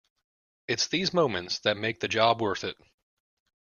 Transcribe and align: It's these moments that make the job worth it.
It's 0.67 0.87
these 0.87 1.13
moments 1.13 1.59
that 1.59 1.77
make 1.77 1.99
the 1.99 2.07
job 2.07 2.41
worth 2.41 2.63
it. 2.63 2.75